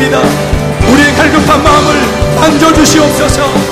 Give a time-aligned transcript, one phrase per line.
[0.00, 0.22] 기도합니다.
[0.90, 1.94] 우리의 갈급한 마음을
[2.36, 3.69] 만져주시옵소서.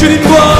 [0.00, 0.59] 去顶吧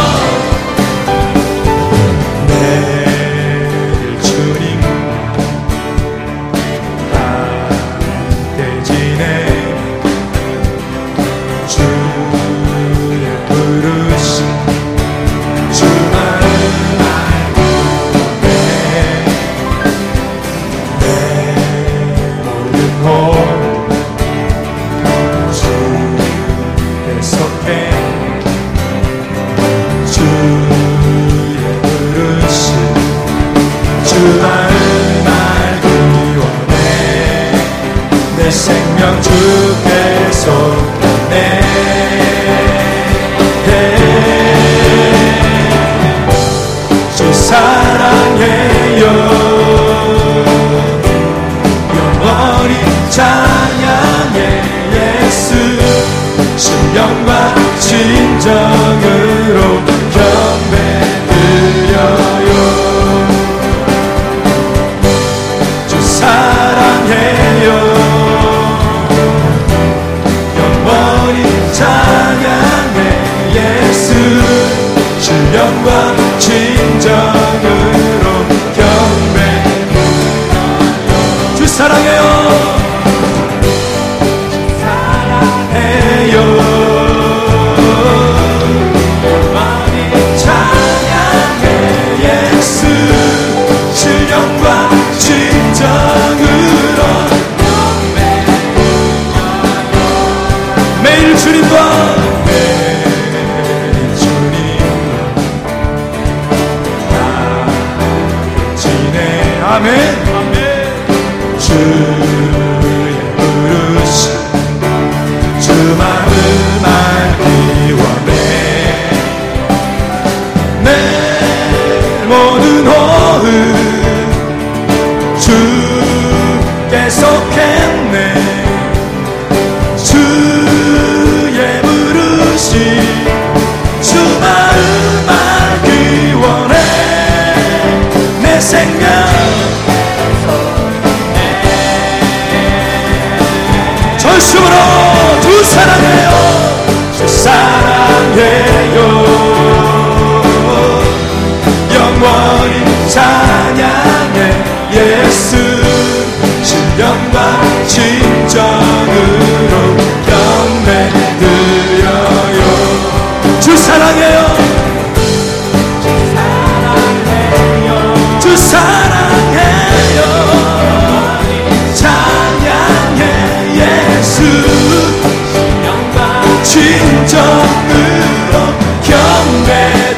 [176.71, 178.55] 진정으로
[179.03, 179.71] 경배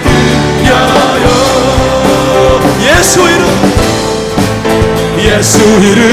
[0.05, 1.27] 드려요.
[2.83, 3.45] 예수 이름.
[5.19, 6.05] 예수 이름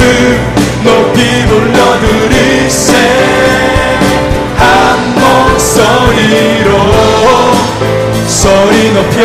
[0.85, 2.89] 높이 불러드리세.
[4.55, 4.65] 한
[5.19, 6.71] 목소리로
[8.25, 9.17] 소리 높여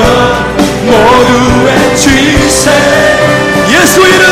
[0.85, 1.31] 모두
[1.65, 2.67] 외치세.
[3.71, 4.24] 예수 이름.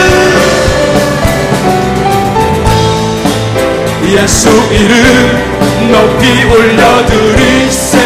[4.33, 7.99] 예수 이름 높이 올려드리세.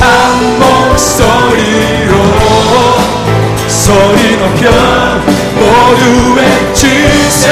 [0.00, 2.12] 한 목소리로
[3.68, 4.64] 소리 높여
[5.54, 6.02] 모두
[6.34, 7.44] 외치세.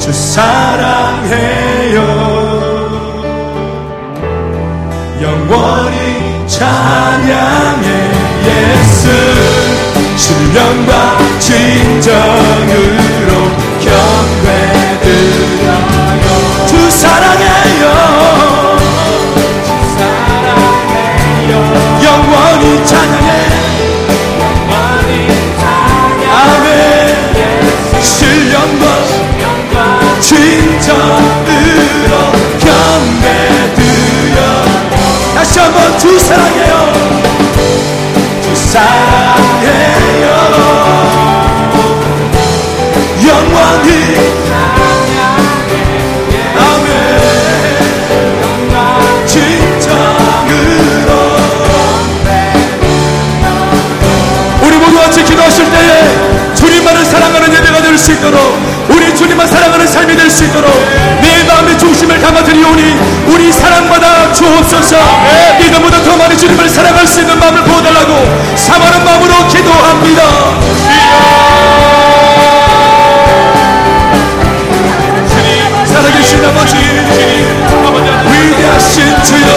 [0.00, 1.96] 주 사랑해요.
[5.22, 8.05] 영원히 찬양해.
[10.56, 13.30] 신령과 진정으로
[13.78, 15.68] 경배드려요.
[16.66, 17.84] 주 사랑해요.
[22.02, 23.30] 영원히 찬양해.
[26.32, 26.64] 아멘.
[28.00, 28.84] 신령과
[30.20, 32.12] 진정으로
[32.58, 34.36] 경배드려
[35.34, 36.75] 다시 한번 주 사랑해요
[58.06, 58.38] 수 있도록
[58.88, 60.70] 우리 주님만 사랑하는 삶이 될 수 있도록
[61.20, 62.96] 내 마음의 중심을 담아드리오니
[63.26, 64.96] 우리 사랑받아 주옵소서.
[65.60, 70.22] 이전보다 더 많이 주님을 사랑할 수 있는 마음을 부어달라고 사모하는 마음으로 기도합니다
[78.76, 79.48] 위대하신 주여.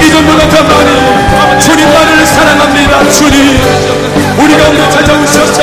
[0.00, 1.58] 이전보다 더 많이?
[1.58, 3.10] 주님만을 사랑합니다.
[3.10, 3.60] 주님.
[4.38, 5.62] 우리 가운데 찾아오셔서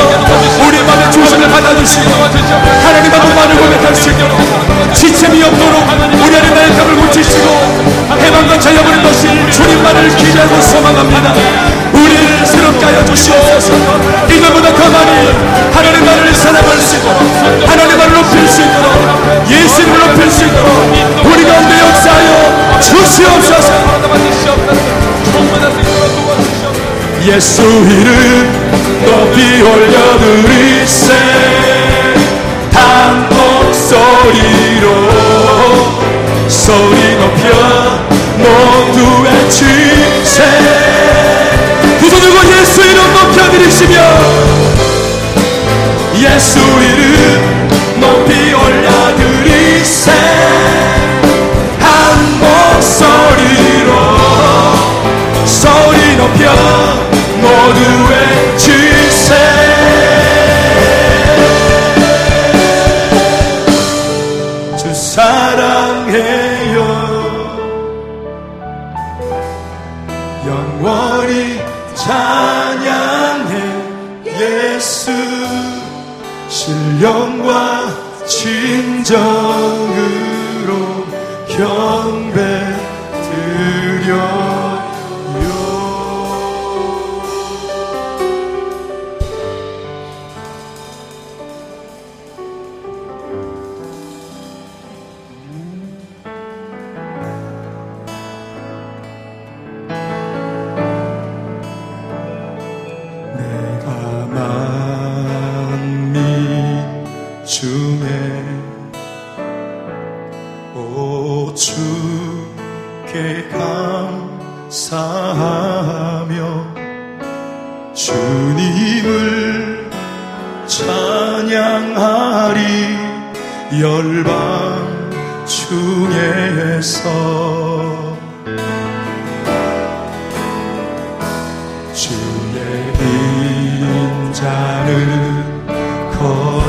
[0.67, 2.11] 우리 마음의 중심을 받아주시고
[2.83, 4.37] 하나님 앞만을 고백할 수 있도록
[4.93, 5.87] 지침이 없도록
[6.25, 7.47] 우리 안에 값을 고치시고
[8.19, 11.33] 해방과 자유를 것이 주님만을 기대하고 소망합니다.
[11.93, 13.73] 우리를 새롭게 하여 주시옵소서.
[14.29, 15.31] 이전보다 더 많이?
[15.73, 17.21] 하나님 나를 사랑할 수 있도록
[17.67, 21.02] 하나님 나를 높일 수 있도록 예수님을 높일 수 있도록
[22.83, 23.69] 주시옵소서.
[27.25, 28.09] 예수 이름
[29.05, 31.13] 높이 올려드리세.
[32.71, 34.85] 단 목소리로
[36.47, 37.43] 소리 높여
[38.37, 38.99] 모두
[41.99, 43.95] 두손 들고 예수 이름 높여 드리시며
[46.15, 47.02] 예수 이름
[57.41, 57.79] 모두
[58.09, 58.22] 외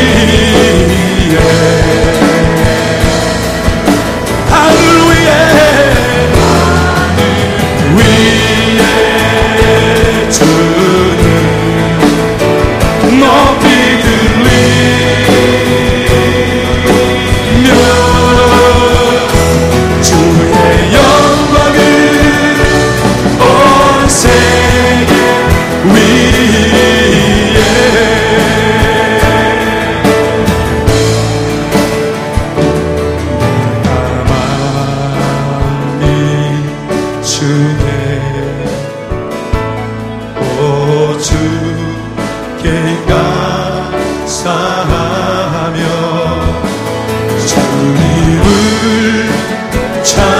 [0.00, 1.69] 위
[47.46, 49.28] 찬미를
[50.02, 50.39] 찬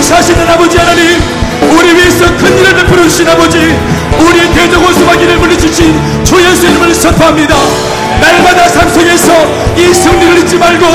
[0.00, 1.20] 통치하시는 아버지 하나님
[1.76, 3.58] 우리 위해서 큰 일을 베풀어 주신 아버지
[4.18, 7.54] 우리 대적원 수박이를 물리주신 주 예수 이름을 선포합니다.
[8.18, 9.32] 날마다 삶 속에서
[9.76, 10.86] 이 승리를 잊지 말고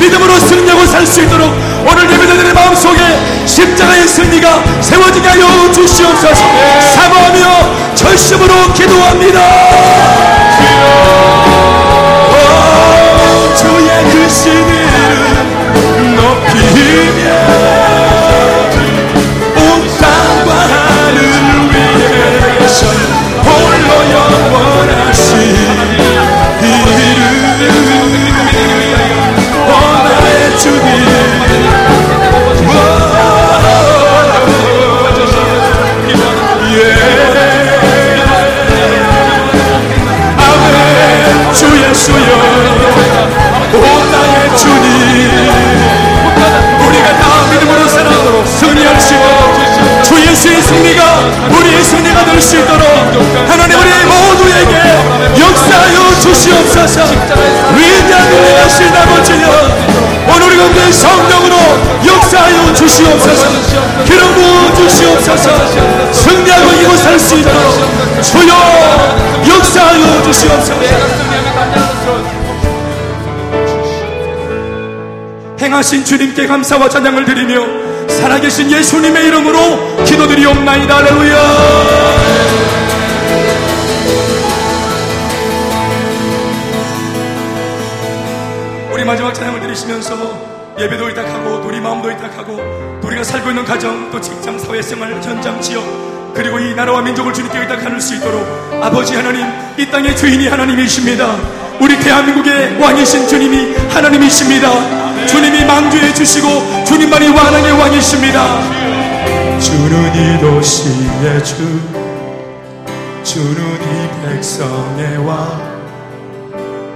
[0.00, 1.52] 믿음으로 승리하고 살 수 있도록
[1.86, 6.44] 오늘 예배자들의 마음속에 십자가의 승리가 세워지게 하여 주시옵소서.
[6.80, 9.40] 사모하며 절심으로 기도합니다.
[12.30, 17.83] 오, 주의 크신 이름 높이며
[41.94, 42.16] 예수여
[43.72, 45.30] 온 땅의 주님.
[46.88, 48.10] 우리가 다 믿음으로 살아
[48.44, 51.20] 승리할 수 있도록 주 예수의 승리가
[51.56, 52.82] 우리의 승리가 될 수 있도록
[53.48, 54.74] 하나님 우리 모두에게
[55.40, 57.02] 역사하여 주시옵소서.
[57.76, 59.46] 위대한 은혜 하신 아버지여
[60.26, 61.56] 오늘 우리 가운데 성령으로
[62.34, 64.04] 역사하여 주시옵소서.
[64.04, 66.12] 기름 부어 주시옵소서.
[66.12, 68.52] 승리하고 이곳 살수 있도록 주여
[69.48, 70.80] 역사하여 주시옵소서.
[75.60, 80.96] 행하신 주님께 감사와 찬양을 드리며 살아계신 예수님의 이름으로 기도드리옵나이다.
[80.96, 82.44] 할렐루야.
[89.04, 92.56] 마지막 찬양을 드리시면서 예배도 일탁하고 또 우리 마음도 일탁하고
[93.00, 95.84] 또 우리가 살고 있는 가정 또 직장 사회생활 현장 지역
[96.34, 98.44] 그리고 이 나라와 민족을 주님께 의탁할 수 있도록
[98.82, 99.46] 아버지 하나님
[99.78, 101.36] 이 땅의 주인이 하나님이십니다.
[101.80, 105.26] 우리 대한민국의 왕이신 주님이 하나님이십니다.
[105.26, 109.60] 주님이 망주해 주시고 주님만이 왕왕의 왕이십니다.
[109.60, 111.80] 주는 이 도시의 주
[113.22, 115.18] 주는 이 백성의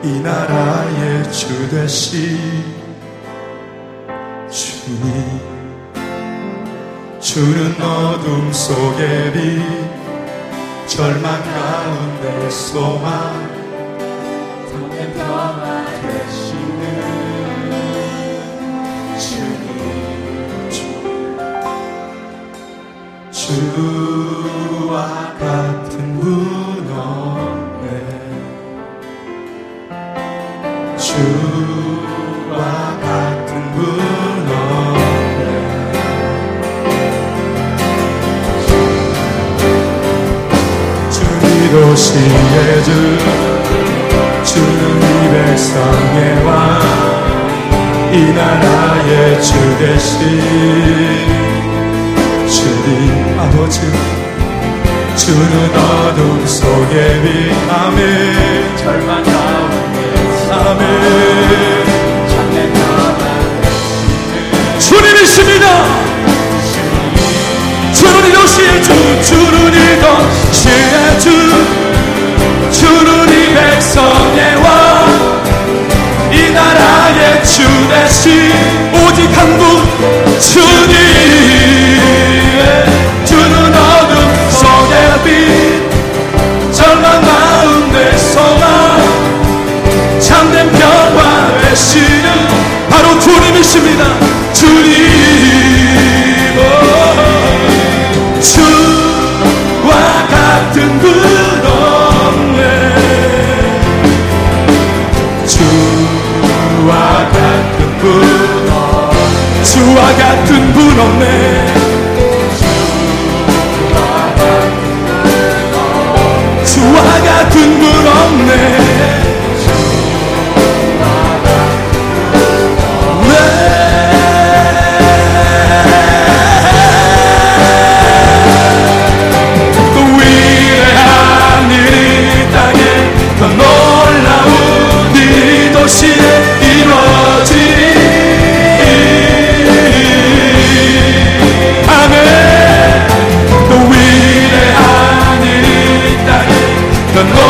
[0.03, 2.78] 왕이 나라의 주 되시
[4.51, 5.39] 주님
[7.21, 9.61] 주는 어둠 속의 빛
[10.87, 13.35] 절망 가운데 소망
[14.73, 16.83] 담대 평화 되시는
[19.19, 20.71] 주님
[23.31, 25.78] 주와 같
[41.99, 42.91] 도시의 주
[44.45, 50.19] 주는 이 백성의 왕이 나라의 주 되신
[52.47, 53.81] 주님 아버지
[55.17, 57.27] 주는 어둠 속에 빛
[57.69, 58.28] 아멘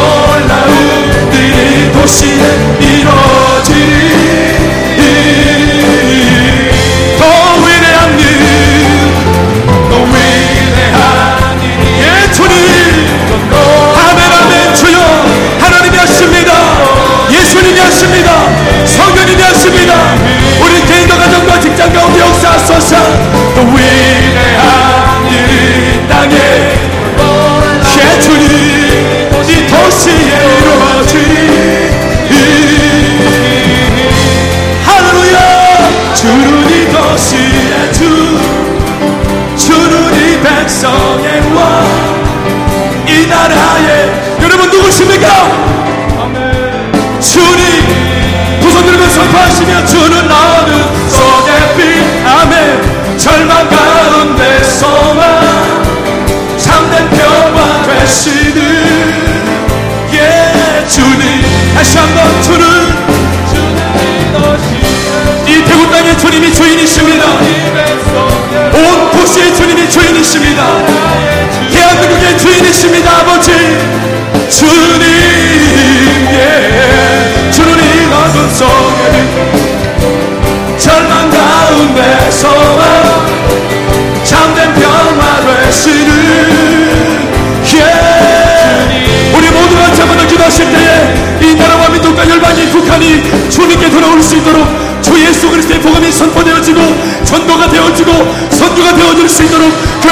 [0.08, 2.40] 놀라운 그 도시에
[2.80, 3.78] 이루어지니
[7.18, 7.24] 더
[7.56, 11.66] 위대한 일더 위대한 일
[12.00, 12.46] 예, 주님
[13.52, 14.98] 아멘 아멘 주여
[15.60, 16.52] 하나님이 하십니다
[17.30, 20.14] 예수님이 하십니다 성령님이 하십니다
[20.62, 22.96] 우리 개인과 가정과 직장 가운데 역사하소서
[23.54, 26.77] 더 위대한 일 땅에
[44.78, 45.26] 누구십니까?
[47.20, 52.26] 주님 두손 들고 선포하시며 주는 나는 속에 빛.
[52.26, 53.18] 아멘.
[53.18, 55.18] 절망 가운데 소망.
[56.56, 58.58] 참된 평화 되시는
[60.12, 61.42] 예 주님.
[61.74, 62.77] 다시 한번 주는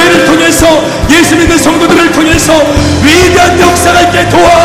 [0.06, 0.66] 교회를 통해서
[1.10, 2.52] 예수 믿는 성도들을 통해서
[3.02, 4.55] 위대한 역사가 있게 도와주소서